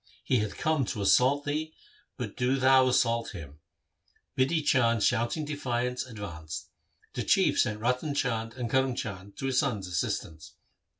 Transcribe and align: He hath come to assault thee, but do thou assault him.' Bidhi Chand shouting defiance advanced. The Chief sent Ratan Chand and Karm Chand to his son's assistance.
He 0.23 0.39
hath 0.39 0.57
come 0.57 0.83
to 0.85 1.01
assault 1.03 1.45
thee, 1.45 1.75
but 2.17 2.35
do 2.35 2.55
thou 2.57 2.87
assault 2.87 3.33
him.' 3.33 3.59
Bidhi 4.35 4.65
Chand 4.65 5.03
shouting 5.03 5.45
defiance 5.45 6.07
advanced. 6.07 6.71
The 7.13 7.21
Chief 7.21 7.59
sent 7.59 7.79
Ratan 7.81 8.15
Chand 8.15 8.55
and 8.55 8.67
Karm 8.67 8.97
Chand 8.97 9.37
to 9.37 9.45
his 9.45 9.59
son's 9.59 9.85
assistance. 9.85 10.53